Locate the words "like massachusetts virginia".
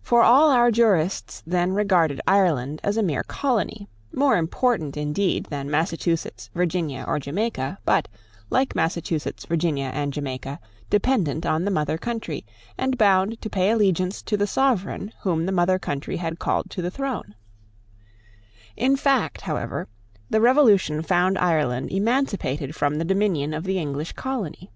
8.48-9.86